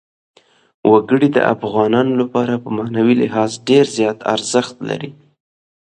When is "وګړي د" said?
0.91-1.37